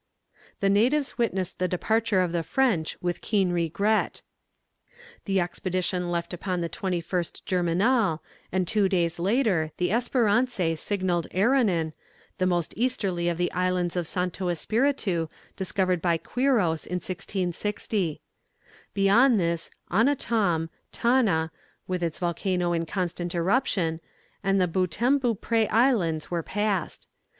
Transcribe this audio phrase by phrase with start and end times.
[0.61, 4.23] The natives witnessed the departure of the French with keen regret.
[5.25, 11.93] The expedition left upon the 21st Germinal, and six days later the Espérance signalled Erronan,
[12.39, 18.21] the most easterly of the islands of Santo Espiritu, discovered by Quiros in 1660.
[18.95, 21.51] Beyond this Annatom, Tanna,
[21.85, 23.99] with its volcano in constant eruption,
[24.43, 27.07] and the Beautemps Beaupré Islands were passed.